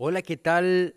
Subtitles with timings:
[0.00, 0.94] Hola, ¿qué tal?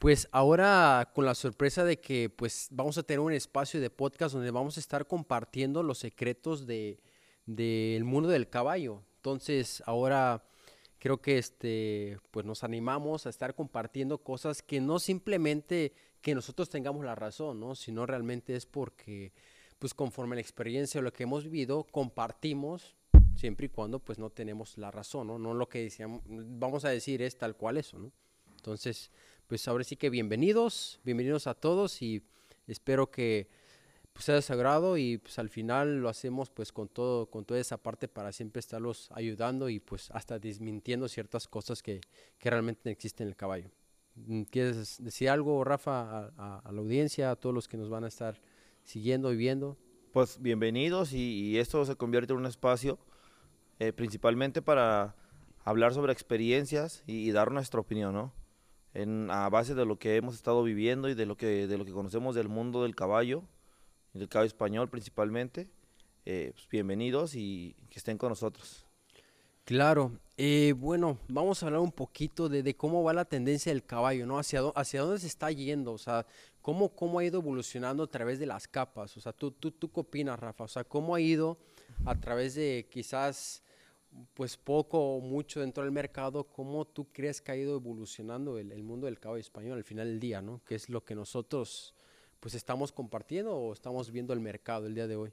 [0.00, 4.34] Pues ahora con la sorpresa de que pues vamos a tener un espacio de podcast
[4.34, 6.98] donde vamos a estar compartiendo los secretos de
[7.46, 9.04] del mundo del caballo.
[9.14, 10.42] Entonces, ahora
[10.98, 16.68] creo que este pues nos animamos a estar compartiendo cosas que no simplemente que nosotros
[16.68, 17.76] tengamos la razón, ¿no?
[17.76, 19.32] Sino realmente es porque
[19.78, 22.96] pues conforme la experiencia o lo que hemos vivido, compartimos
[23.36, 25.38] siempre y cuando pues no tenemos la razón, ¿no?
[25.38, 28.10] No lo que decíamos, vamos a decir es tal cual eso, ¿no?
[28.62, 29.10] Entonces,
[29.48, 32.22] pues ahora sí que bienvenidos, bienvenidos a todos y
[32.68, 33.48] espero que
[34.12, 37.76] pues sea sagrado y pues al final lo hacemos pues con todo, con toda esa
[37.76, 42.00] parte para siempre estarlos ayudando y pues hasta desmintiendo ciertas cosas que,
[42.38, 43.68] que realmente existen en el caballo.
[44.14, 48.04] Mm, ¿Quieres decir algo, Rafa, a, a la audiencia, a todos los que nos van
[48.04, 48.40] a estar
[48.84, 49.76] siguiendo y viendo.
[50.12, 53.00] Pues bienvenidos y, esto se convierte en un espacio
[53.80, 55.16] eh, principalmente para
[55.64, 58.32] hablar sobre experiencias y, dar nuestra opinión, ¿no?
[58.94, 61.84] En, a base de lo que hemos estado viviendo y de lo que, de lo
[61.84, 63.42] que conocemos del mundo del caballo,
[64.12, 65.68] del caballo español principalmente.
[66.24, 68.86] Eh, pues bienvenidos y que estén con nosotros.
[69.64, 73.84] Claro, eh, bueno, vamos a hablar un poquito de, de, cómo va la tendencia del
[73.84, 74.38] caballo, ¿no?
[74.38, 76.26] Hacia, hacia dónde se está yendo, o sea,
[76.60, 79.92] cómo, cómo ha ido evolucionando a través de las capas, o sea, ¿tú, tú, tú
[79.92, 80.64] qué opinas, Rafa?
[80.64, 81.58] O sea, cómo ha ido
[82.04, 83.62] a través de quizás,
[84.34, 88.72] pues poco o mucho dentro del mercado, cómo tú crees que ha ido evolucionando el,
[88.72, 90.60] el mundo del caballo español al final del día, ¿no?
[90.66, 91.94] ¿Qué es lo que nosotros,
[92.40, 95.32] pues, estamos compartiendo o estamos viendo el mercado el día de hoy?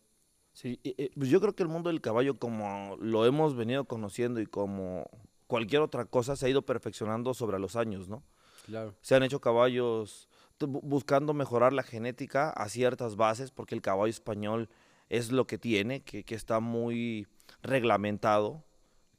[0.53, 0.79] Sí,
[1.15, 5.09] pues yo creo que el mundo del caballo, como lo hemos venido conociendo y como
[5.47, 8.23] cualquier otra cosa, se ha ido perfeccionando sobre los años, ¿no?
[8.65, 8.95] Claro.
[9.01, 10.27] Se han hecho caballos
[10.59, 14.69] buscando mejorar la genética a ciertas bases, porque el caballo español
[15.07, 17.27] es lo que tiene, que, que está muy
[17.61, 18.63] reglamentado,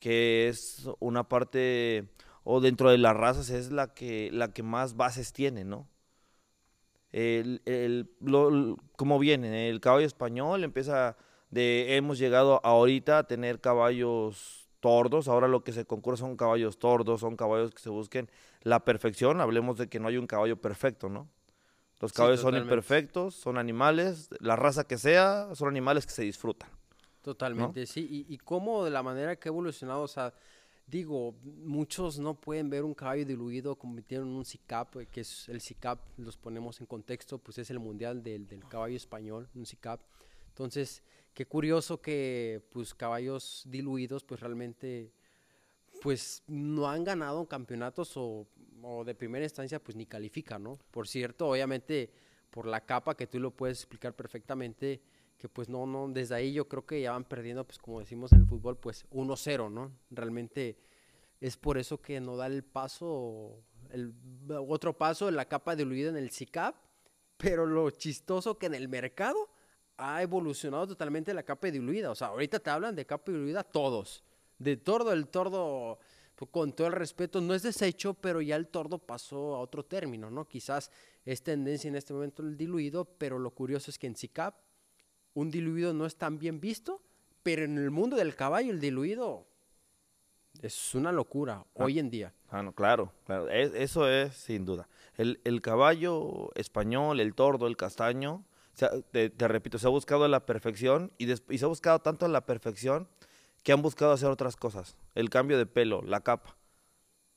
[0.01, 2.09] que es una parte,
[2.43, 5.89] o dentro de las razas es la que, la que más bases tiene, ¿no?
[7.13, 11.17] El, el, lo, como viene, el caballo español empieza
[11.51, 16.79] de hemos llegado ahorita a tener caballos tordos, ahora lo que se concurre son caballos
[16.79, 18.31] tordos, son caballos que se busquen
[18.63, 21.29] la perfección, hablemos de que no hay un caballo perfecto, ¿no?
[22.01, 26.71] Los caballos son imperfectos, son animales, la raza que sea, son animales que se disfrutan.
[27.23, 30.33] Totalmente, sí, y, y cómo de la manera que ha evolucionado, o sea,
[30.91, 35.61] digo, muchos no pueden ver un caballo diluido convirtiendo en un SICAP, que es el
[35.61, 40.01] SICAP, los ponemos en contexto, pues es el mundial del, del caballo español, un SICAP.
[40.49, 45.13] Entonces, qué curioso que pues caballos diluidos pues realmente
[46.03, 48.47] pues no han ganado campeonatos o,
[48.83, 50.79] o, de primera instancia pues ni califican, ¿no?
[50.91, 52.11] Por cierto, obviamente
[52.51, 55.01] por la capa que tú lo puedes explicar perfectamente
[55.41, 58.31] que pues no, no, desde ahí yo creo que ya van perdiendo pues como decimos
[58.33, 59.91] en el fútbol pues 1-0, ¿no?
[60.11, 60.77] Realmente
[61.41, 64.13] es por eso que no da el paso, el
[64.69, 66.77] otro paso la capa diluida en el SICAP,
[67.39, 69.49] pero lo chistoso que en el mercado
[69.97, 72.11] ha evolucionado totalmente la capa diluida.
[72.11, 74.23] O sea, ahorita te hablan de capa diluida todos.
[74.59, 75.99] De tordo, el tordo,
[76.35, 79.87] pues, con todo el respeto, no es desecho, pero ya el tordo pasó a otro
[79.87, 80.47] término, ¿no?
[80.47, 80.91] Quizás
[81.25, 84.55] es tendencia en este momento el diluido, pero lo curioso es que en SICAP
[85.41, 87.01] un diluido no es tan bien visto,
[87.43, 89.47] pero en el mundo del caballo el diluido
[90.61, 92.35] es una locura ah, hoy en día.
[92.51, 93.49] Ah, no, claro, claro.
[93.49, 94.89] eso es sin duda.
[95.17, 98.45] El, el caballo español, el tordo, el castaño,
[99.11, 103.09] te, repito, se ha buscado la perfección y, se ha buscado tanto la perfección
[103.63, 104.97] que han buscado hacer otras cosas.
[105.15, 106.57] El cambio de pelo, la capa.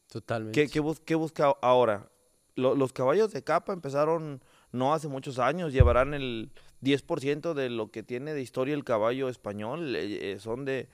[0.08, 0.68] Totalmente.
[0.68, 2.10] ¿Qué, qué, busca ahora?
[2.56, 6.52] los caballos de capa empezaron no hace muchos años, llevarán el
[6.84, 9.96] 10% de lo que tiene de historia el caballo español.
[9.96, 10.90] Eh, eh, son de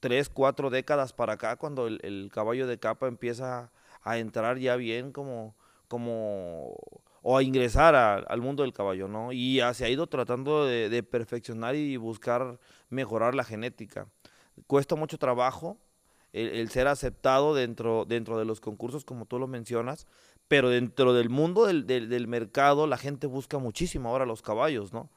[0.00, 3.72] 3, 4 décadas para acá cuando el, el, caballo de capa empieza
[4.02, 5.54] a entrar ya bien como,
[5.88, 6.76] como
[7.22, 9.32] o a ingresar al mundo del caballo, ¿no?
[9.32, 12.58] Y se ha ido tratando de, perfeccionar y buscar
[12.88, 14.06] mejorar la genética.
[14.66, 15.78] Cuesta mucho trabajo
[16.32, 20.06] el, ser aceptado dentro, dentro de los concursos, como tú lo mencionas,
[20.48, 25.10] pero dentro del mundo del, del, mercado la gente busca muchísimo ahora los caballos, ¿no?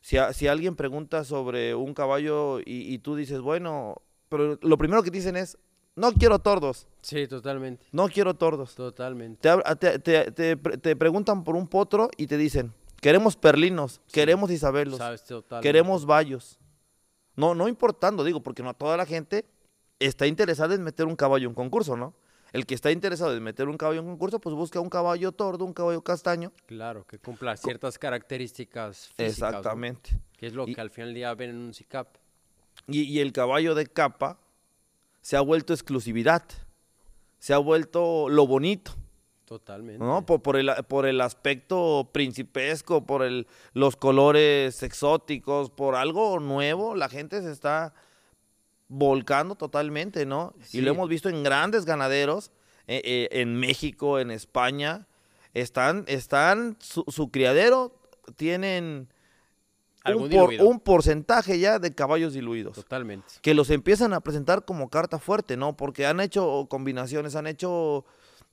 [0.00, 5.02] Si, si alguien pregunta sobre un caballo y, y tú dices, bueno, pero lo primero
[5.02, 5.58] que dicen es,
[5.96, 6.86] no quiero tordos.
[7.00, 7.86] Sí, totalmente.
[7.90, 8.74] No quiero tordos.
[8.74, 9.48] Totalmente.
[9.80, 15.00] Te, te, te, te preguntan por un potro y te dicen, queremos perlinos, queremos isabelos,
[15.62, 16.58] queremos vallos.
[17.34, 19.46] No, no importando, digo, porque no toda la gente
[19.98, 22.14] está interesada en meter un caballo en concurso, ¿no?
[22.52, 25.64] El que está interesado en meter un caballo en concurso, pues busca un caballo tordo,
[25.64, 26.52] un caballo castaño.
[26.66, 29.32] Claro, que cumpla ciertas características físicas.
[29.32, 30.10] Exactamente.
[30.36, 32.16] Que es lo que al final del día ven en un SICAP.
[32.86, 34.38] Y, y el caballo de capa,
[35.20, 36.44] se ha vuelto exclusividad.
[37.38, 38.92] se ha vuelto lo bonito.
[39.44, 40.04] Totalmente.
[40.04, 40.26] ¿no?
[40.26, 46.94] Por, por el, por el aspecto principesco, por el, los colores exóticos, por algo nuevo,
[46.94, 47.94] la gente se está
[48.88, 50.54] volcando totalmente, ¿no?
[50.72, 52.50] Y lo hemos visto en grandes ganaderos,
[52.86, 55.06] eh, eh, en México, en España,
[55.54, 57.98] están, están, su, su criadero
[58.36, 59.08] tienen
[60.04, 63.26] un, por- un porcentaje ya de caballos diluidos Totalmente.
[63.42, 65.76] que los empiezan a presentar como carta fuerte, ¿no?
[65.76, 68.04] Porque han hecho combinaciones, han hecho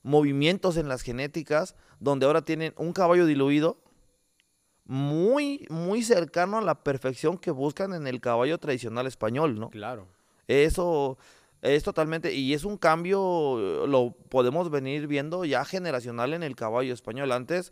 [0.02, 3.78] movimientos en las genéticas donde ahora tienen un caballo diluido
[4.86, 9.70] muy, muy cercano a la perfección que buscan en el caballo tradicional español, ¿no?
[9.70, 10.08] Claro.
[10.48, 11.18] Eso
[11.62, 16.94] es totalmente, y es un cambio, lo podemos venir viendo ya generacional en el caballo
[16.94, 17.32] español.
[17.32, 17.72] Antes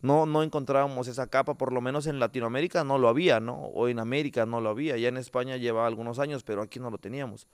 [0.00, 3.54] no, no encontrábamos esa capa, por lo menos en Latinoamérica no lo había, ¿no?
[3.54, 4.96] O en América no lo había.
[4.96, 7.48] Ya en España lleva algunos años, pero aquí no lo teníamos.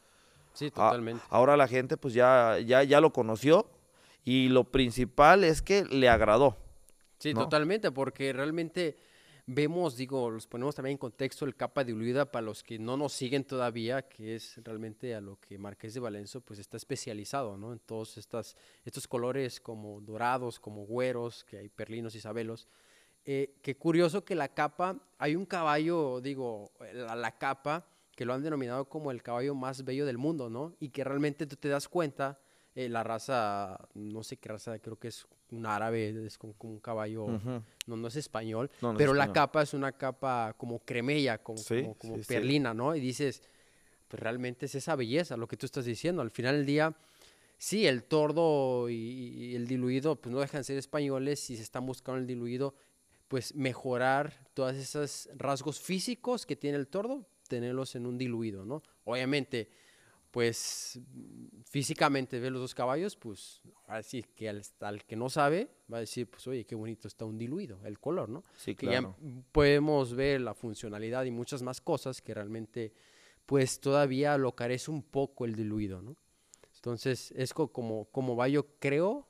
[0.53, 1.23] Sí, totalmente.
[1.31, 3.71] Ahora la gente pues ya, ya, ya lo conoció
[4.25, 6.57] y lo principal es que le agradó.
[7.19, 7.43] Sí, ¿no?
[7.43, 8.97] totalmente, porque realmente
[9.52, 13.12] vemos, digo, los ponemos también en contexto el capa diluida para los que no nos
[13.12, 17.73] siguen todavía, que es realmente a lo que Marqués de Valenzo pues está especializado, ¿no?
[17.73, 22.69] En todos estas, estos colores como dorados, como güeros, que hay perlinos y sabelos.
[23.25, 28.35] Eh, qué curioso que la capa, hay un caballo, digo, la, la capa, que lo
[28.35, 30.76] han denominado como el caballo más bello del mundo, ¿no?
[30.79, 32.38] Y que realmente tú te das cuenta,
[32.76, 36.73] eh, la raza, no sé qué raza, creo que es un árabe, es como, como
[36.75, 37.62] un caballo, Ujú.
[37.87, 39.35] no, no es español, No, no es pero la español.
[39.35, 42.29] capa es una capa como cremella, como, Sí, como, como sí, sí.
[42.35, 42.94] perlina, ¿no?
[42.94, 43.43] Y dices,
[44.08, 46.23] pues realmente es esa belleza lo que tú estás diciendo.
[46.23, 46.97] Al final del día,
[47.58, 51.62] sí, el tordo y, y el diluido, pues no dejan de ser españoles y se
[51.62, 52.75] están buscando el diluido,
[53.29, 58.82] pues mejorar todos esos rasgos físicos que tiene el tordo, tenerlos en un diluido, ¿no?
[59.05, 59.69] Obviamente,
[60.31, 61.00] pues
[61.65, 65.99] físicamente ve los dos caballos, pues ahora sí que al, al que no sabe va
[65.99, 68.44] a decir, pues oye, qué bonito está un diluido, el color, ¿no?
[68.56, 69.17] Sí, que ya claro.
[69.53, 72.93] podemos ver la funcionalidad y muchas más cosas que realmente
[73.47, 76.17] pues todavía lo carece un poco el diluido, ¿no?
[76.76, 79.26] Entonces es co- como, como va yo creo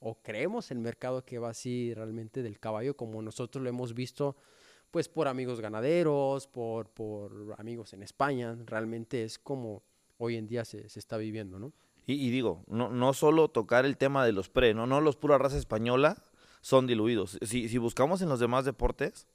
[0.00, 4.36] o creemos el mercado que va así realmente del caballo como nosotros lo hemos visto
[4.90, 9.82] pues por amigos ganaderos, por, por amigos en España, realmente es como
[10.22, 11.72] hoy en día se, se está viviendo, ¿no?
[12.06, 15.16] Y, y digo, no, no solo tocar el tema de los pre, no, no los
[15.16, 16.22] pura raza española
[16.60, 17.38] son diluidos.
[17.42, 19.26] Si, si buscamos en los demás deportes,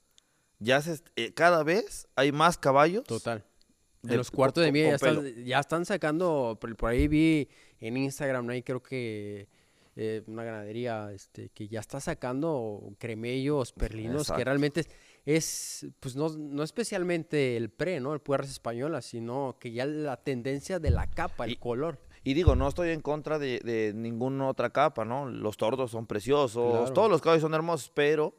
[0.60, 3.04] ya se, eh, cada vez hay más caballos.
[3.04, 3.44] Total.
[4.04, 7.50] En de- los cuartos de milla ya ya están sacando, por, por ahí vi
[7.80, 8.54] en Instagram, ¿no?
[8.54, 9.48] Ahí creo que
[9.98, 14.38] eh, una ganadería este, que ya está sacando cremellos, perlinos, Exacto.
[14.40, 14.88] que realmente es,
[15.36, 18.14] es, pues no, no especialmente el pre, ¿no?
[18.14, 22.00] El puerras española, sino que ya la tendencia de la capa, el Y- color.
[22.24, 25.30] Y digo, no estoy en contra de, de ninguna otra capa, ¿no?
[25.30, 26.94] Los tordos son preciosos, Claro.
[26.94, 28.36] todos los caballos son hermosos, pero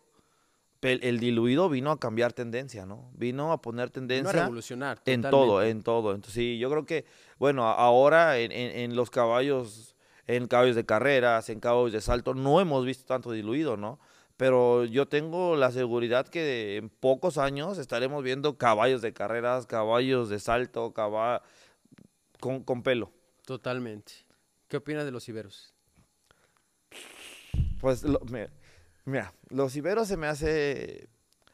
[0.80, 3.10] pe- el diluido vino a cambiar tendencia, ¿no?
[3.14, 5.00] Vino a poner Vino a tendencia revolucionar.
[5.04, 6.14] en todo, en todo.
[6.14, 7.04] Entonces, sí, yo creo que,
[7.38, 9.94] bueno, ahora en, en- en los caballos,
[10.26, 13.98] en caballos de carreras, en caballos de salto, no hemos visto tanto diluido, ¿no?
[14.38, 20.28] Pero yo tengo la seguridad que en pocos años estaremos viendo caballos de carreras, caballos
[20.28, 21.42] de salto, caba-
[22.40, 23.10] con, con pelo.
[23.44, 24.12] Totalmente.
[24.68, 25.74] ¿Qué opinas de los iberos?
[27.80, 28.20] Pues, lo-
[29.04, 31.08] mira, los iberos se me hace,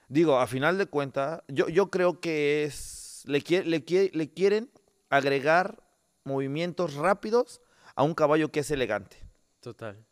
[0.09, 4.71] digo, a final de cuentas, yo, yo creo que es, le, le, le quieren
[5.09, 5.83] agregar
[6.25, 7.63] movimientos rápidos
[7.95, 9.17] a un caballo que es elegante.
[9.61, 10.05] Total.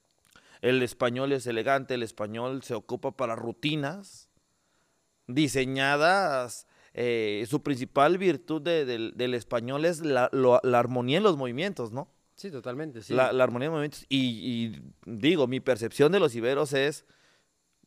[0.62, 4.30] El español es elegante, el español se ocupa para rutinas
[5.26, 6.66] diseñadas.
[6.94, 11.38] eh, su principal virtud de- del, del español es la, lo- la armonía en los
[11.38, 12.10] movimientos, ¿no?
[12.34, 13.00] Sí, totalmente.
[13.00, 13.14] Sí.
[13.14, 14.04] La, la armonía de movimientos.
[14.10, 14.18] Y,
[14.76, 17.06] y digo, mi percepción de los iberos es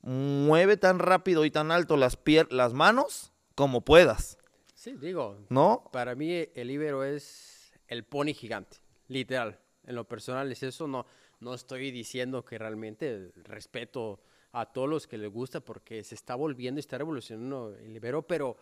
[0.02, 4.38] mueve tan rápido y tan alto las, pier las manos como puedas,
[4.74, 5.88] sí, digo, ¿no?
[5.94, 8.78] Para mí el íbero es el pony gigante,
[9.08, 9.60] literal.
[9.86, 11.06] En lo personal es eso, no,
[11.40, 14.20] no estoy diciendo que realmente respeto
[14.52, 18.22] a todos los que les gusta porque se está volviendo y está revolucionando el ibero,
[18.22, 18.58] pero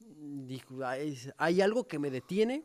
[0.00, 0.48] mm,
[1.38, 2.64] hay, algo que me detiene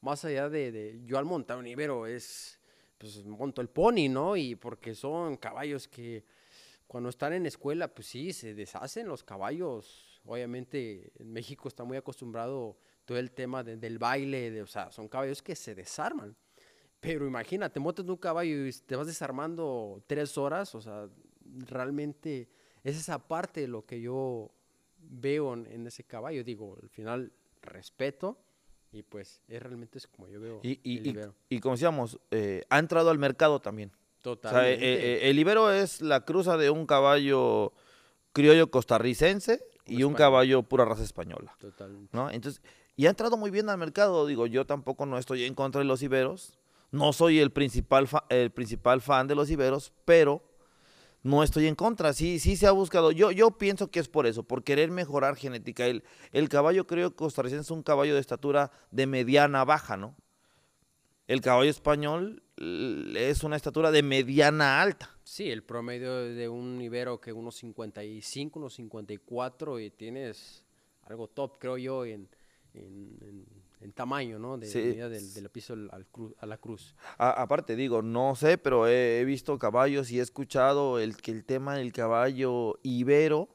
[0.00, 2.60] más allá de, yo al montar un ibero es,
[2.98, 4.36] pues monto el pony, ¿no?
[4.36, 6.24] Y porque son caballos que
[6.86, 10.20] cuando están en escuela, pues sí, se deshacen los caballos.
[10.24, 14.92] Obviamente en México está muy acostumbrado todo el tema de- del baile, de, o sea,
[14.92, 16.36] son caballos que se desarman.
[17.00, 21.08] Pero imagínate, montas un caballo y te vas desarmando tres horas, o sea,
[21.68, 22.48] realmente
[22.82, 24.50] es esa parte de lo que yo
[24.98, 26.42] veo en, en ese caballo.
[26.44, 28.38] Digo, al final respeto
[28.92, 31.34] Y pues es realmente es como yo veo Y, y, el y- Ibero.
[31.48, 33.90] y como decíamos, eh, ha entrado al mercado también.
[33.90, 35.24] O sea, eh, Totalmente.
[35.26, 37.72] eh, el Ibero es la cruza de un caballo
[38.32, 40.16] criollo costarricense y un español.
[40.16, 42.10] caballo pura raza española, Totalmente.
[42.16, 42.30] ¿no?
[42.30, 42.60] Entonces,
[42.96, 44.26] y ha entrado muy bien al mercado.
[44.26, 46.58] Digo, yo tampoco no estoy en contra de los Iberos.
[46.96, 50.42] No soy el principal, fa- el principal fan de los Iberos, pero
[51.22, 52.12] no estoy en contra.
[52.12, 53.10] Sí, sí se ha buscado.
[53.12, 55.86] Yo, yo pienso que es por eso, por querer mejorar genética.
[55.86, 60.16] El, el caballo criollo costarricense es un caballo de estatura de mediana baja, ¿no?
[61.26, 65.10] El caballo español es una estatura de mediana alta.
[65.24, 70.64] Sí, el promedio de un Ibero que unos 55, unos 54 y tienes
[71.02, 72.28] algo top, creo yo, en-
[73.80, 74.56] en tamaño, ¿no?
[74.58, 74.78] De Sí.
[74.78, 76.94] medida del, del piso al, al cru- a la cruz.
[77.18, 81.30] A- aparte, digo, no sé, pero he, he visto caballos y he escuchado el, que
[81.30, 83.48] el tema del caballo ibero,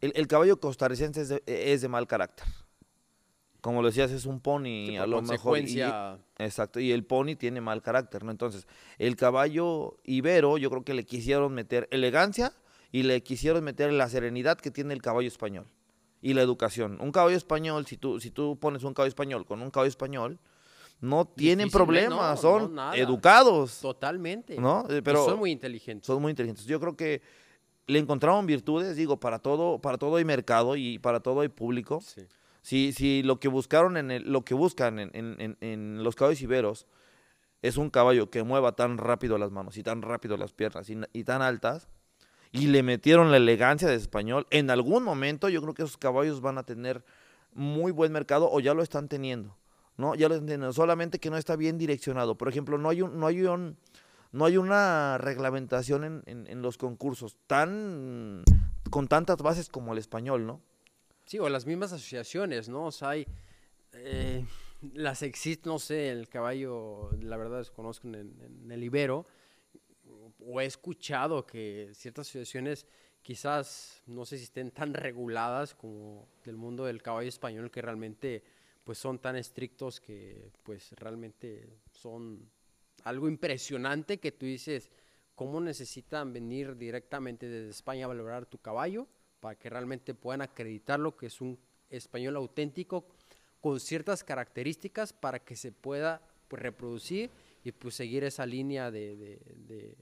[0.00, 2.46] el, el caballo costarricense es de, es de mal carácter.
[3.62, 5.58] Como lo decías, es un pony, Que a lo mejor.
[5.58, 5.80] y-
[6.38, 8.30] exacto, y el pony tiene mal carácter, ¿no?
[8.30, 8.66] Entonces,
[8.98, 12.52] el caballo ibero, yo creo que le quisieron meter elegancia
[12.92, 15.66] y le quisieron meter la serenidad que tiene el caballo español
[16.24, 16.98] y la educación.
[17.00, 20.38] Un caballo español, si tú, si tú pones un caballo español con un caballo español,
[21.00, 21.72] no tienen Difícilmente,
[22.08, 23.78] problemas, no, son no, educados.
[23.80, 24.56] totalmente.
[24.58, 24.86] ¿No?
[24.88, 26.06] Eh, Y pero- son muy inteligentes.
[26.06, 26.64] son muy inteligentes.
[26.64, 27.20] Yo creo que
[27.86, 32.00] le encontraron virtudes, digo, para todo, para todo hay mercado y para todo hay público.
[32.00, 32.22] Sí.
[32.62, 36.14] Si, si lo que buscaron en el, lo que buscan en, en- en- en los
[36.16, 36.86] caballos iberos
[37.60, 40.96] es un caballo que mueva tan rápido las manos y tan rápido las piernas y,
[41.12, 41.88] y tan altas,
[42.54, 46.40] y le metieron la elegancia de español, en algún momento yo creo que esos caballos
[46.40, 47.04] van a tener
[47.52, 49.56] muy buen mercado o ya lo están teniendo.
[49.96, 50.14] ¿no?
[50.14, 52.36] Ya lo están teniendo, solamente que no está bien direccionado.
[52.36, 53.76] Por ejemplo, no hay un, no hay un,
[54.32, 58.42] no hay una reglamentación en, en- los concursos tan
[58.90, 60.60] con tantas bases como el español, ¿no?
[61.26, 62.86] Sí, o las mismas asociaciones, ¿no?
[62.86, 63.26] O sea, hay,
[63.92, 64.44] eh,
[64.92, 69.26] las existen, no sé, el caballo, la verdad desconozco en, en el Ibero,
[70.46, 72.86] o he escuchado que ciertas asociaciones
[73.22, 78.42] quizás, no sé si estén tan reguladas como del mundo del caballo español, que realmente
[78.84, 82.50] pues son tan estrictos que pues realmente son
[83.04, 84.90] algo impresionante que tú dices,
[85.34, 89.08] ¿cómo necesitan venir directamente desde España a valorar tu caballo?
[89.40, 91.58] Para que realmente puedan acreditarlo que es un
[91.88, 93.06] español auténtico
[93.60, 97.30] con ciertas características para que se pueda pues, reproducir
[97.62, 99.96] y pues seguir esa línea de, de- de-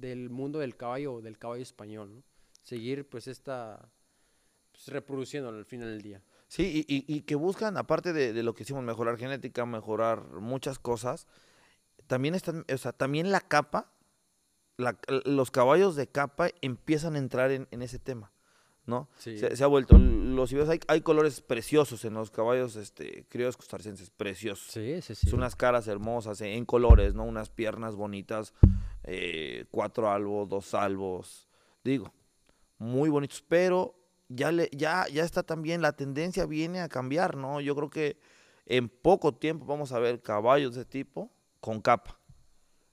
[0.00, 2.22] del mundo del caballo, del caballo español, ¿no?
[2.62, 3.90] Seguir pues esta,
[4.72, 6.22] pues, reproduciéndolo al final del día.
[6.48, 10.24] Sí, y, y- y que buscan, aparte de, de lo que hicimos, mejorar genética, mejorar
[10.40, 11.26] muchas cosas,
[12.06, 13.92] también están, o sea, también la capa,
[14.76, 18.32] la- los caballos de capa empiezan a entrar en, en ese tema,
[18.88, 19.06] ¿no?
[19.18, 19.36] Sí.
[19.36, 24.08] Se, se ha vuelto, los hay, hay colores preciosos en los caballos este, criollos costarricenses,
[24.08, 24.72] preciosos.
[24.72, 25.28] Sí, sí, sí.
[25.28, 27.24] Son unas caras hermosas, eh, en colores, ¿no?
[27.24, 28.54] Unas piernas bonitas,
[29.04, 31.48] eh, cuatro albos, dos albos,
[31.84, 32.12] digo,
[32.78, 33.94] muy bonitos, pero
[34.28, 37.60] ya, le, ya, ya está también, la tendencia viene a cambiar, ¿no?
[37.60, 38.16] Yo creo que
[38.64, 41.30] en poco tiempo vamos a ver caballos de tipo
[41.60, 42.18] con capa,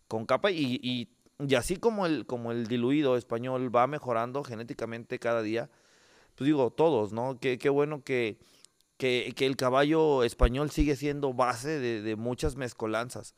[0.09, 1.09] con capa y, y,
[1.39, 5.69] y así como el, como el diluido español va mejorando genéticamente cada día,
[6.35, 7.39] pues digo, todos, ¿no?
[7.39, 8.37] Qué, qué bueno que,
[8.97, 13.35] que, que el caballo español sigue siendo base de, de muchas mezcolanzas.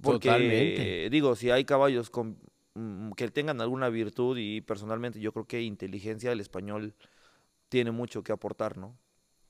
[0.00, 1.10] Porque, Totalmente.
[1.10, 2.38] digo, si hay caballos con,
[2.74, 6.94] mm, que tengan alguna virtud y personalmente yo creo que inteligencia, el español
[7.68, 8.96] tiene mucho que aportar, ¿no?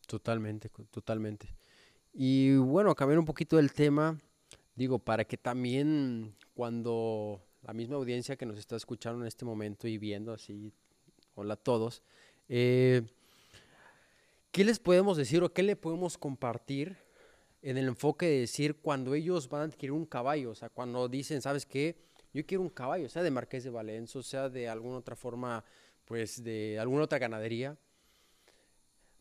[0.07, 1.55] Totalmente, totalmente.
[2.13, 4.19] Y bueno, cambiar un poquito del tema,
[4.75, 9.87] digo, para que también cuando la misma audiencia que nos está escuchando en este momento
[9.87, 10.73] y viendo así,
[11.35, 12.03] hola a todos,
[12.49, 13.03] eh,
[14.51, 16.97] ¿qué les podemos decir o qué le podemos compartir
[17.63, 20.51] en el enfoque de decir cuando ellos van a adquirir un caballo?
[20.51, 21.97] O sea, cuando dicen, ¿sabes qué?
[22.33, 25.65] Yo quiero un caballo, sea de Marqués de Valencia, sea de alguna otra forma,
[26.05, 27.77] pues de alguna otra ganadería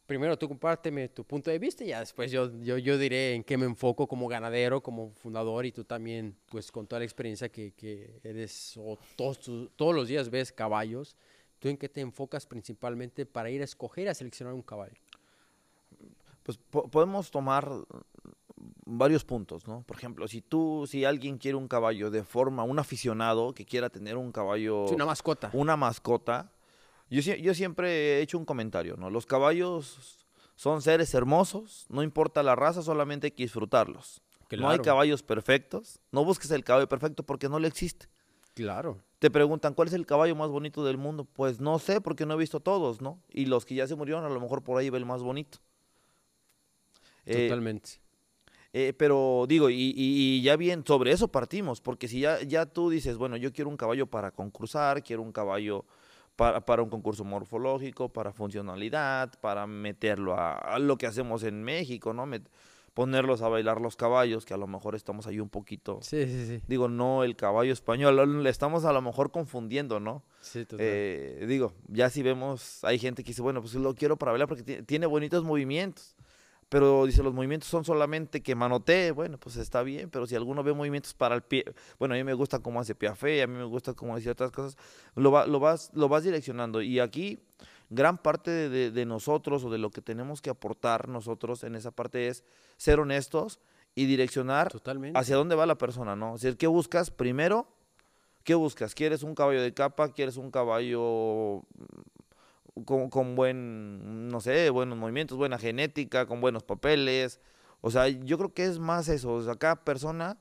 [0.08, 3.44] primero tú compárteme tu punto de vista y ya después yo, yo, yo diré en
[3.44, 7.50] qué me enfoco como ganadero, como fundador y tú también, pues con toda la experiencia
[7.50, 9.40] que, que eres o todos,
[9.76, 11.16] todos los días ves caballos,
[11.60, 14.96] ¿tú en qué te enfocas principalmente para ir a escoger, a seleccionar un caballo?
[16.44, 17.70] Pues po- podemos tomar
[18.86, 19.82] varios puntos, ¿no?
[19.84, 23.90] Por ejemplo, si tú, si alguien quiere un caballo de forma, un aficionado que quiera
[23.90, 25.50] tener un caballo, Sí, una mascota.
[25.54, 26.52] una mascota,
[27.10, 29.10] yo, yo siempre he hecho un comentario, ¿no?
[29.10, 34.22] Los caballos son seres hermosos, no importa la raza, solamente hay que disfrutarlos.
[34.52, 38.08] No hay caballos perfectos, no busques el caballo perfecto porque no le existe.
[38.54, 41.26] Claro, Te preguntan, ¿cuál es el caballo más bonito del mundo?
[41.26, 43.20] Pues no sé, porque no he visto todos, ¿no?
[43.30, 45.58] Y los que ya se murieron, a lo mejor por ahí ve el más bonito.
[47.26, 48.00] Eh, totalmente.
[48.74, 52.92] Eh, pero digo, y, y, ya bien, sobre eso partimos, porque si ya, ya tú
[52.92, 55.86] dices, bueno, yo quiero un caballo para concursar, quiero un caballo
[56.36, 62.14] para, para un concurso morfológico, para funcionalidad, para meterlo a, lo que hacemos en México,
[62.14, 62.28] ¿no?
[62.98, 66.00] Ponerlos a bailar los caballos, que a lo mejor estamos ahí un poquito.
[66.02, 66.62] Sí, sí, sí.
[66.68, 70.24] Digo, no el caballo español, le estamos a lo mejor confundiendo, ¿no?
[70.42, 70.80] Sí, total.
[70.82, 74.48] Eh, digo, ya si vemos, hay gente que dice, bueno, pues lo quiero para bailar
[74.48, 76.16] porque tiene bonitos movimientos.
[76.70, 80.64] Pero dice, los movimientos son solamente que manotee, bueno, pues está bien, pero si alguno
[80.64, 81.66] ve movimientos para el pie,
[82.00, 84.52] bueno, a mí me gusta cómo hace Piafé, a mí me gusta cómo hace otras
[84.52, 84.76] cosas,
[85.14, 86.82] lo, va, lo, vas, lo vas direccionando.
[86.82, 87.40] Y aquí
[87.90, 92.28] gran parte de, nosotros o de lo que tenemos que aportar nosotros en esa parte
[92.28, 92.44] es
[92.76, 93.60] ser honestos
[93.96, 94.72] y direccionar
[95.16, 96.34] hacia dónde va la persona, ¿no?
[96.34, 97.10] O sea, ¿qué buscas?
[97.12, 97.68] Primero,
[98.44, 98.94] ¿qué buscas?
[98.94, 100.14] ¿Quieres un caballo de capa?
[100.14, 101.64] ¿Quieres un caballo
[102.76, 107.40] mm, con, con buen, no sé, buenos movimientos, buena genética, con buenos papeles?
[107.82, 109.34] O sea, yo creo que es más eso.
[109.34, 110.38] O sea, cada persona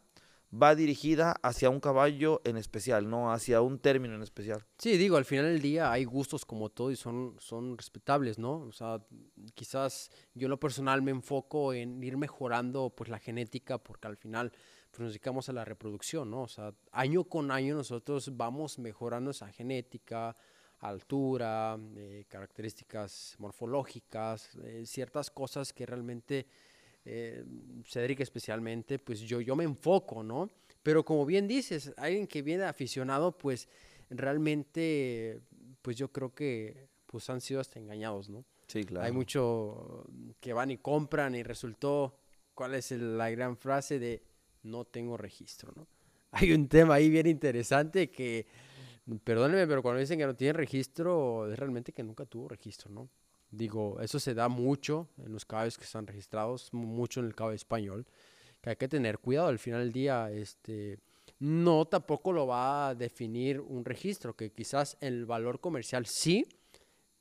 [0.53, 4.65] va dirigida hacia un caballo en especial, no hacia un término en especial.
[4.79, 8.61] Sí, digo, al final del día hay gustos como todo y son, son respetables, ¿no?
[8.61, 9.00] O sea,
[9.55, 14.53] quizás yo lo personal me enfoco en ir mejorando pues la genética porque al final
[14.91, 16.43] pues, nos dedicamos a la reproducción, ¿no?
[16.43, 20.35] O sea, año con año nosotros vamos mejorando esa genética,
[20.79, 26.47] altura, eh, características morfológicas, eh, ciertas cosas que realmente
[27.08, 27.44] eh,
[27.84, 30.50] Cedric especialmente, pues yo, yo me enfoco, ¿no?
[30.82, 33.68] Pero como bien dices, alguien que viene aficionado, pues
[34.10, 35.40] realmente,
[35.82, 38.44] pues yo creo que pues han sido hasta engañados, ¿no?
[38.66, 39.06] Sí, claro.
[39.06, 40.04] Hay mucho
[40.40, 42.18] que van y compran y resultó,
[42.54, 44.22] ¿cuál es la gran frase de
[44.64, 45.86] no tengo registro, ¿no?
[46.32, 48.46] Hay un tema ahí bien interesante que,
[49.22, 53.08] perdónenme, pero cuando dicen que no tiene registro, es realmente que nunca tuvo registro, ¿no?
[53.50, 57.55] Digo, eso se da mucho en los caballos que están registrados, mucho en el caballo
[57.55, 58.07] español,
[58.61, 59.49] que hay que tener cuidado.
[59.49, 60.99] Al final del día, este,
[61.38, 66.47] no tampoco lo va a definir un registro, que quizás el valor comercial sí,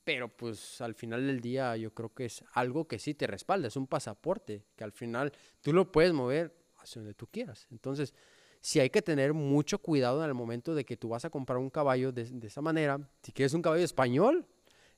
[0.04, 3.68] pero pues al final del día yo creo que es algo que sí te respalda,
[3.68, 7.66] es un pasaporte, que al final tú lo puedes mover hacia donde tú quieras.
[7.70, 8.14] Entonces,
[8.60, 11.58] sí hay que tener mucho cuidado en el momento de que tú vas a comprar
[11.58, 13.00] un caballo de, de esa manera.
[13.22, 14.46] Si quieres un caballo español,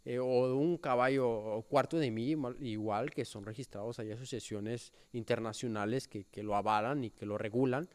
[0.04, 6.24] eh, o un caballo cuarto de mí, igual que son registrados, hay asociaciones internacionales que,
[6.24, 7.88] que, lo avalan y que lo regulan,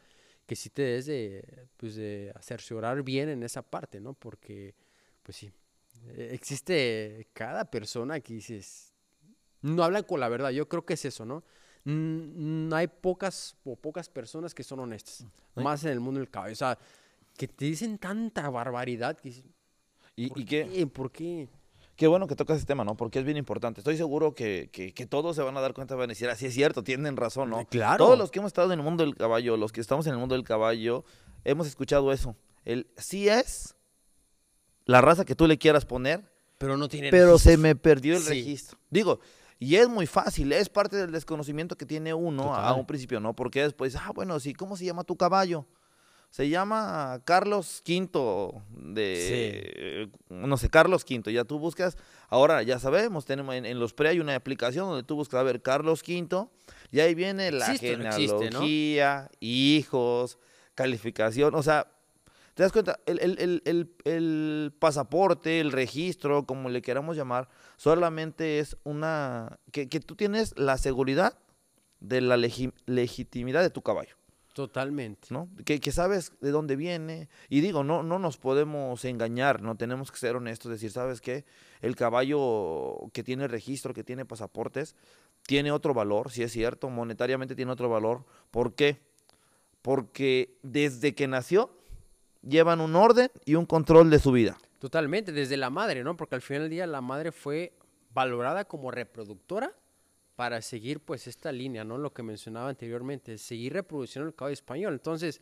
[0.46, 4.14] que sí te des de, pues de cerciorar bien en esa parte, ¿no?
[4.14, 4.76] Porque,
[5.24, 5.52] pues sí,
[6.08, 8.94] eh, existe cada persona que dices,
[9.62, 11.44] no hablan con la verdad, yo creo que es eso, ¿no?
[11.86, 16.54] No hay pocas o pocas personas que son honestas, más en el mundo del caballo,
[16.54, 16.78] o sea,
[17.38, 19.44] que te dicen tanta barbaridad que
[20.16, 20.88] ¿Y, ¿Y qué?
[20.88, 21.50] ¿Por qué?
[21.96, 22.98] Qué bueno que tocas ese tema, ¿no?
[22.98, 23.82] Porque es bien importante.
[23.82, 26.54] Estoy seguro que, que, todos se van a dar cuenta, van a decir, así es
[26.54, 27.66] cierto, tienen razón, ¿no?
[27.68, 28.04] Claro.
[28.04, 30.20] Todos los que hemos estado en el mundo del caballo, los que estamos en el
[30.20, 31.06] mundo del caballo,
[31.44, 32.36] hemos escuchado eso.
[32.66, 33.76] El sí es
[34.86, 38.26] la raza que tú le quieras poner, pero no tiene Pero se me perdió el
[38.26, 38.80] registro.
[38.90, 39.20] Digo,
[39.60, 43.36] y es muy fácil, es parte del desconocimiento que tiene uno a un principio, ¿no?
[43.36, 45.68] Porque después, ah, bueno, sí, ¿cómo se llama tu caballo?
[46.34, 51.96] Se llama Carlos V de, no sé, Carlos V, ya tú buscas,
[52.28, 55.62] ahora ya sabemos, tenemos en, los pre hay una aplicación donde tú buscas a ver
[55.62, 56.48] Carlos V,
[56.90, 60.40] y ahí viene la genealogía, hijos,
[60.74, 61.86] calificación, o sea,
[62.56, 69.86] te das cuenta, el, pasaporte, el registro, como le queramos llamar, solamente es una, que,
[69.86, 71.38] tú tienes la seguridad
[72.00, 74.16] de la legitimidad de tu caballo.
[74.54, 75.30] Totalmente.
[75.32, 75.50] ¿No?
[75.66, 77.28] Que, sabes de dónde viene.
[77.50, 81.44] Y digo, no, no nos podemos engañar, no tenemos que ser honestos, decir, ¿sabes qué?
[81.82, 84.96] El caballo que tiene registro, que tiene pasaportes,
[85.48, 88.26] tiene otro valor, si es cierto, monetariamente tiene otro valor.
[88.52, 89.02] ¿Por qué?
[89.82, 91.72] Porque desde que nació
[92.48, 94.58] llevan un orden y un control de su vida.
[94.78, 96.16] Totalmente, desde la madre, ¿no?
[96.16, 97.74] Porque al final del día la madre fue
[98.14, 99.74] valorada como reproductora
[100.36, 101.98] para seguir pues esta línea, ¿no?
[101.98, 104.94] Lo que mencionaba anteriormente, seguir reproduciendo el caballo español.
[104.94, 105.42] Entonces,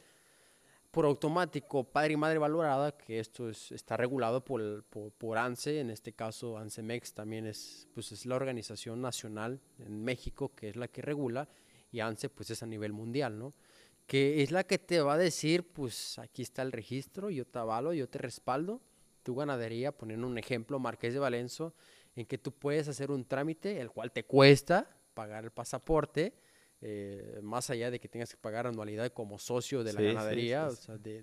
[0.91, 5.89] por automático, padre y madre valorada, que esto es, está regulado por, por, ANSE, en
[5.89, 10.89] este caso ANSEMEX también es, pues es la organización nacional en México que es la
[10.89, 11.47] que regula
[11.91, 13.54] y ANSE pues es a nivel mundial, ¿no?
[14.06, 17.60] Que es la que te va a decir, pues aquí está el registro, yo te
[17.60, 18.82] avalo, yo te respaldo,
[19.23, 21.73] tu ganadería, poniendo un ejemplo, Marqués de Valenzo,
[22.15, 26.34] en que tú puedes hacer un trámite, el cual te cuesta pagar el pasaporte,
[26.82, 30.69] eh, más allá de que tengas que pagar anualidad como socio de la ganadería,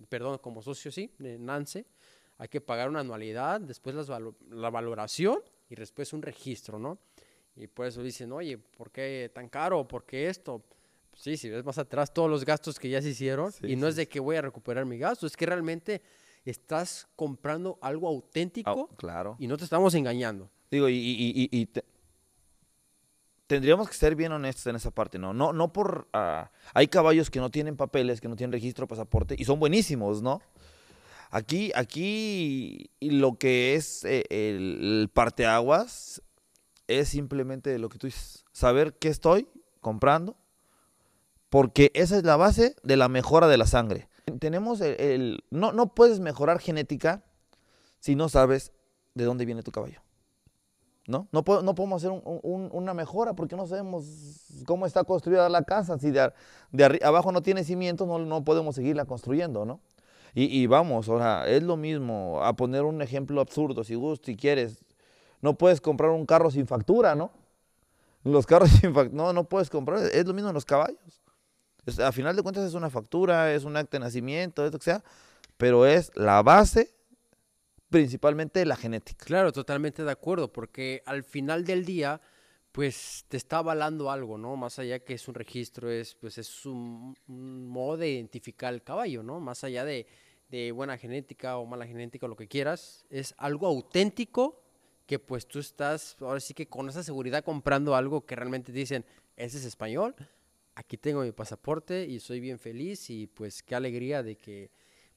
[0.08, 1.86] perdón, como socio, sí, de Nance,
[2.36, 3.96] hay que pagar una anualidad, después
[4.50, 6.98] la valoración y después un registro, ¿no?
[7.56, 9.86] Y por eso dicen, oye, ¿por qué tan caro?
[9.88, 10.64] ¿Por qué esto?
[11.14, 13.96] sí, si ves más atrás todos los gastos que ya se hicieron y no es
[13.96, 16.00] de que voy a recuperar mi gasto, es que realmente
[16.44, 19.36] estás comprando algo auténtico Ah, claro.
[19.40, 20.48] y no te estamos engañando.
[20.70, 21.84] Digo, y, y- y- y te-
[23.46, 25.32] tendríamos que ser bien honestos en esa parte, ¿no?
[25.32, 26.08] No, no por...
[26.12, 30.22] ah, hay caballos que no tienen papeles, que no tienen registro, pasaporte, y son buenísimos,
[30.22, 30.42] ¿no?
[31.30, 36.22] Aquí, aquí lo que es eh, el, el parteaguas
[36.86, 39.46] es simplemente lo que tú dices, saber qué estoy
[39.80, 40.36] comprando,
[41.50, 44.08] porque esa es la base de la mejora de la sangre.
[44.38, 47.24] Tenemos el, el- no, no puedes mejorar genética
[48.00, 48.72] si no sabes
[49.14, 50.00] de dónde viene tu caballo.
[51.08, 51.26] ¿No?
[51.32, 54.04] No, no podemos hacer un- un- una mejora porque no sabemos
[54.66, 55.98] cómo está construida la casa.
[55.98, 56.32] Si de,
[56.70, 59.80] de abajo no tiene cimientos, no, no podemos seguirla construyendo, ¿no?
[60.34, 64.36] Y, vamos, o sea, es lo mismo, a poner un ejemplo absurdo, si gustas, si
[64.36, 64.84] quieres,
[65.40, 67.30] no puedes comprar un carro sin factura, ¿no?
[68.24, 71.22] Los carros sin factura, no, no puedes comprar, es lo mismo en los caballos.
[72.04, 75.02] A final de cuentas es una factura, es un acta de nacimiento, es sea,
[75.56, 76.94] pero es la base
[77.90, 79.24] principalmente de la genética.
[79.24, 82.20] Claro, totalmente de acuerdo, porque al final del día,
[82.72, 84.56] pues te está avalando algo, ¿no?
[84.56, 88.82] Más allá que es un registro, es pues es un, un modo de identificar el
[88.82, 89.40] caballo, ¿no?
[89.40, 90.06] Más allá de,
[90.48, 94.62] de buena genética o mala genética lo que quieras, es algo auténtico
[95.06, 98.78] que pues tú estás, ahora sí que con esa seguridad comprando algo que realmente te
[98.78, 99.04] dicen,
[99.36, 100.14] ese es español,
[100.74, 104.70] aquí tengo mi pasaporte y soy bien feliz y pues qué alegría de que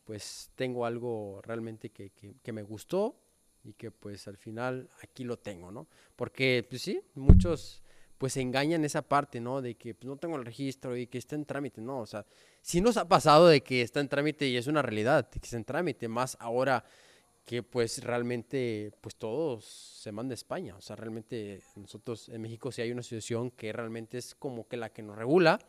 [0.03, 3.15] pues tengo algo realmente que, que- me gustó
[3.63, 5.87] y que pues al final aquí lo tengo, ¿no?
[6.15, 7.81] Porque pues sí, muchos
[8.17, 9.61] pues engañan esa parte, ¿no?
[9.61, 11.99] De que pues, no tengo el registro y que está en trámite, ¿no?
[12.01, 12.25] O sea,
[12.61, 15.57] sí nos ha pasado de que está en trámite y es una realidad, que está
[15.57, 16.83] en trámite, más ahora
[17.45, 22.71] que pues realmente pues todos se manda a España, o sea, realmente nosotros en México
[22.71, 25.59] sí hay una situación que realmente es como que la que nos regula,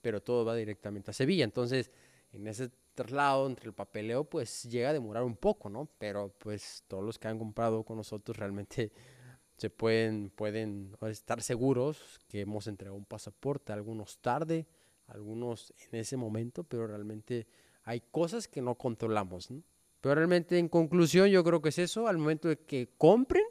[0.00, 1.90] pero todo va directamente a Sevilla, entonces
[2.32, 5.88] en ese traslado entre el papeleo pues llega a demorar un poco, ¿no?
[5.98, 8.90] Pero pues todos los que han comprado con nosotros realmente
[9.56, 14.66] se pueden, pueden estar seguros que hemos entregado un pasaporte, algunos tarde,
[15.06, 17.46] algunos en ese momento, pero realmente
[17.84, 19.62] hay cosas que no controlamos, ¿no?
[20.00, 23.44] Pero realmente en conclusión yo creo que es eso, al momento de que compren,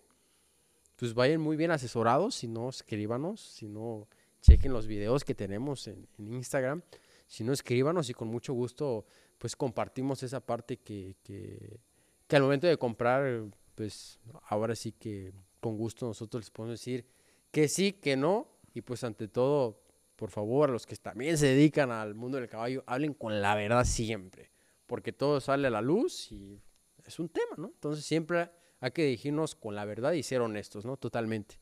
[0.95, 4.07] pues vayan muy bien asesorados, si no escríbanos, si no
[4.41, 6.81] chequen los videos que tenemos en, en Instagram,
[7.27, 9.05] si no escríbanos y con mucho gusto
[9.37, 11.79] pues compartimos esa parte que, que,
[12.27, 13.45] que al momento de comprar,
[13.75, 17.05] pues ahora sí que con gusto nosotros les podemos decir
[17.51, 19.81] que sí, que no, y pues ante todo,
[20.15, 23.55] por favor, a los que también se dedican al mundo del caballo, hablen con la
[23.55, 24.51] verdad siempre,
[24.85, 26.61] porque todo sale a la luz y
[27.05, 27.67] es un tema, ¿no?
[27.67, 30.97] Entonces siempre hay que dirigirnos con la verdad y ser honestos, ¿no?
[30.97, 31.59] Totalmente.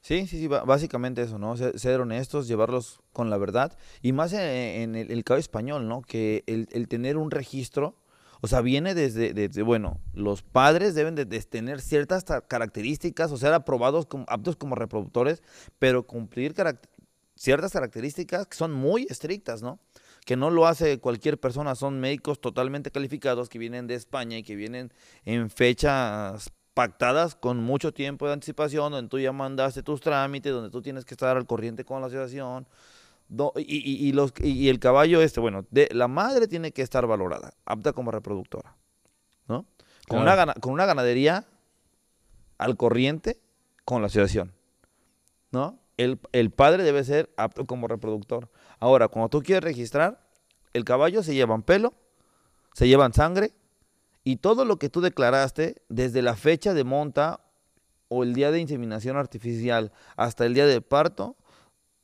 [0.00, 1.56] Sí, sí, sí, básicamente eso, ¿no?
[1.56, 3.76] Ser, ser honestos, llevarlos con la verdad.
[4.00, 6.02] Y más en, en el, caballo español, ¿no?
[6.02, 7.96] Que el, tener un registro,
[8.40, 13.36] o sea, viene desde, desde, bueno, los padres deben de, tener ciertas ta- características o
[13.36, 15.42] ser aprobados como aptos como reproductores,
[15.78, 16.54] pero cumplir
[17.34, 19.78] ciertas características que son muy estrictas, ¿no?
[20.24, 24.42] Que no lo hace cualquier persona, son médicos totalmente calificados que vienen de España y
[24.42, 24.92] que vienen
[25.24, 30.70] en fechas pactadas con mucho tiempo de anticipación, donde tú ya mandaste tus trámites, donde
[30.70, 32.68] tú tienes que estar al corriente con la asociación.
[33.30, 36.80] do- y, y- y los, y, el caballo este, bueno, de, la madre tiene que
[36.82, 38.76] estar valorada, apta como reproductora,
[39.48, 39.66] ¿no?
[40.08, 40.36] Con, una, Claro.
[40.38, 41.44] gana- con una ganadería
[42.58, 43.38] al corriente
[43.84, 44.52] con la asociación,
[45.50, 45.78] ¿no?
[45.98, 48.48] El, el padre debe ser apto como reproductor.
[48.78, 50.24] Ahora, cuando tú quieres registrar,
[50.72, 51.92] el caballo se llevan pelo,
[52.72, 53.52] se llevan sangre,
[54.30, 57.40] y todo lo que tú declaraste, desde la fecha de monta
[58.08, 61.36] o el día de inseminación artificial hasta el día de parto,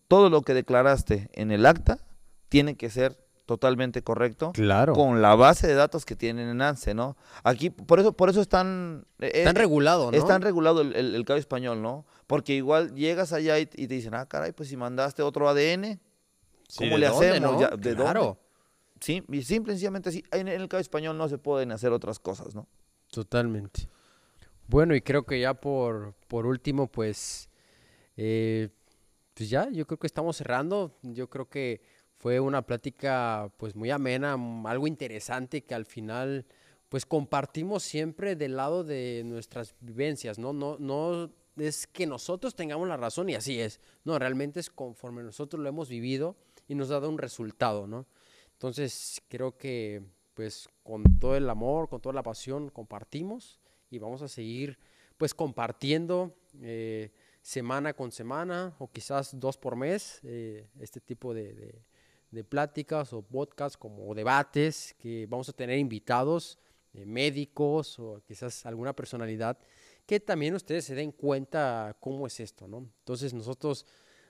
[0.09, 1.99] todo lo que declaraste en el acta
[2.49, 4.95] tiene que ser totalmente correcto Claro.
[4.95, 7.17] con la base de datos que tienen en ANSE, ¿no?
[7.43, 9.07] Aquí, por eso, por eso están...
[9.19, 10.17] eh, Tan eh, regulado, ¿no?
[10.17, 12.07] es tan regulado el, el, el caballo español, ¿no?
[12.27, 16.01] Porque igual llegas allá y, y te dicen, ah, caray, pues si mandaste otro ADN,
[16.79, 17.53] ¿cómo ¿de le dónde, hacemos?
[17.53, 17.61] no?
[17.61, 18.35] Ya, ¿de dónde?
[19.05, 22.19] Sí, y simple y sencillamente sí, en el caballo español no se pueden hacer otras
[22.19, 22.67] cosas, ¿no?
[23.11, 23.89] Totalmente.
[24.67, 27.51] Bueno, y creo que ya por, por último, pues,
[28.17, 28.71] eh,
[29.35, 30.97] pues ya, yo creo que estamos cerrando.
[31.03, 31.83] Yo creo que
[32.17, 36.47] fue una plática, pues, muy amena, mm, algo interesante que al final,
[36.89, 40.55] pues, compartimos siempre del lado de nuestras vivencias, ¿no?
[40.55, 43.81] No, no es que nosotros tengamos la razón y así es.
[44.05, 46.37] No, realmente es conforme nosotros lo hemos vivido
[46.67, 48.07] y nos ha dado un resultado, ¿no?
[48.65, 54.23] Entonces, creo que, pues, con todo el amor, con toda la pasión, compartimos y vamos
[54.23, 54.79] a seguir,
[55.19, 61.83] pues, compartiendo eh, semana con semana o quizás dos por mes eh, este tipo de,
[62.31, 66.59] de- pláticas o podcasts como debates, que vamos a tener invitados,
[66.95, 69.59] eh, médicos o quizás alguna personalidad,
[70.07, 72.79] que también ustedes se den cuenta cómo es esto, ¿no?
[72.79, 73.85] Entonces nosotros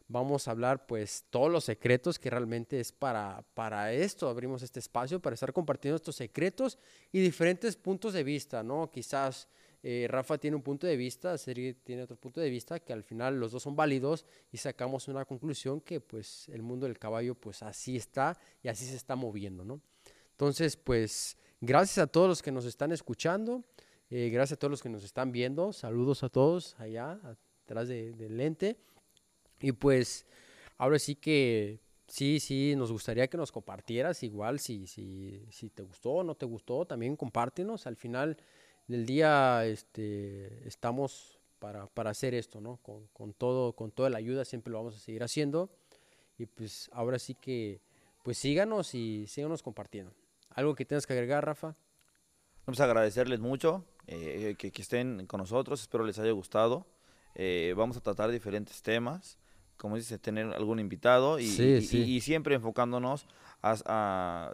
[0.09, 4.81] vamos a hablar pues todos los secretos que realmente es para, para esto, abrimos este
[4.81, 6.79] espacio para estar compartiendo estos secretos
[7.12, 8.90] y diferentes puntos de vista, ¿no?
[8.90, 9.49] Quizás
[9.83, 13.03] eh, Rafa tiene un punto de vista, Sergio tiene otro punto de vista, que al
[13.03, 17.35] final los dos son válidos y sacamos una conclusión que pues el mundo del caballo
[17.35, 19.81] pues así está y así se está moviendo, ¿no?
[20.31, 23.64] Entonces pues gracias a todos los que nos están escuchando,
[24.11, 27.21] eh, gracias a todos los que nos están viendo, saludos a todos allá
[27.64, 28.79] atrás del lente.
[29.64, 30.27] Y pues
[30.77, 35.83] ahora sí que sí, sí, nos gustaría que nos compartieras igual si, si, si te
[35.83, 37.87] gustó o no te gustó, también compártenos.
[37.87, 38.37] Al final
[38.87, 42.77] del día este, estamos para, para hacer esto, ¿no?
[42.83, 45.70] Con, con, todo, con toda la ayuda siempre lo vamos a seguir haciendo.
[46.37, 47.81] Y pues ahora sí que
[48.22, 50.12] pues síganos y síganos compartiendo.
[50.50, 51.74] ¿Algo que tengas que agregar, Rafa?
[52.66, 56.87] Vamos a agradecerles mucho eh, que, que, estén con nosotros, espero les haya gustado.
[57.35, 59.38] Eh, vamos a tratar diferentes temas
[59.85, 63.27] como dice, tener algún invitado y, y, siempre enfocándonos
[63.62, 64.51] a,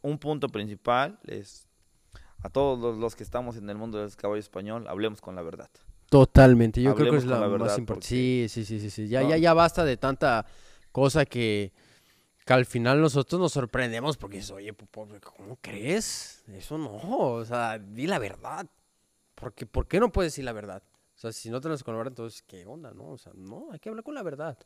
[0.00, 1.68] un punto principal es
[2.42, 5.68] a todos los, que estamos en el mundo del caballo español, hablemos con la verdad.
[6.08, 8.06] Totalmente, yo creo que es la, más importante.
[8.06, 10.46] Sí, sí, sí, sí, Ya, ya, ya basta de tanta
[10.90, 11.74] cosa que,
[12.46, 14.74] que al final nosotros nos sorprendemos porque es, oye,
[15.36, 16.44] ¿cómo crees?
[16.48, 18.66] Eso no, o sea, di la verdad.
[19.34, 20.82] Porque, ¿Por qué no puedes decir la verdad?
[21.20, 22.94] O sea, si no te con la verdad, entonces, ¿qué onda?
[22.94, 24.56] No, o sea, no, hay que hablar con la verdad.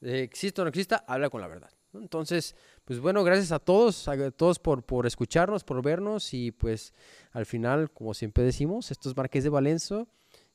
[0.00, 1.72] Eh, exista o no exista, habla con la verdad.
[1.92, 6.94] Entonces, pues bueno, gracias a todos, a todos por, por escucharnos, por vernos y pues
[7.32, 10.06] al final, como siempre decimos, esto es Marqués de Valenzo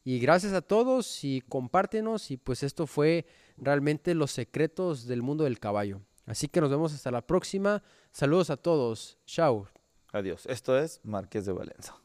[0.06, 3.25] y gracias a todos y compártenos y pues esto fue
[3.58, 5.99] realmente los secretos del mundo del caballo.
[6.25, 7.84] Así que nos vemos hasta la próxima.
[8.13, 9.19] Saludos a todos.
[9.25, 9.67] Chao.
[10.13, 10.45] Adiós.
[10.45, 12.02] Esto es Marqués de Valenzo.